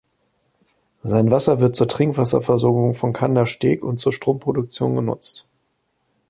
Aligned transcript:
Sein 1.03 1.29
Wasser 1.29 1.59
wird 1.59 1.75
zur 1.75 1.87
Trinkwasserversorgung 1.87 2.95
von 2.95 3.13
Kandersteg 3.13 3.83
und 3.83 3.99
zur 3.99 4.11
Stromproduktion 4.11 4.95
genutzt. 4.95 5.47